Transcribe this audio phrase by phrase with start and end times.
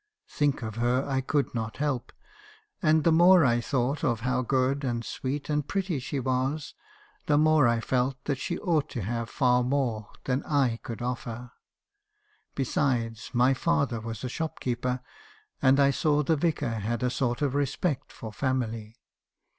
[0.29, 2.11] Think of her I could not help;
[2.81, 6.73] and the more I thought of how good, and sweet, and pretty, she was,
[7.27, 11.51] the more I felt that she ought to have far more than I could offer.
[12.55, 15.01] Besides my father was a shopkeeper,
[15.61, 18.95] and I saw the Vicar had a sort of respect for family.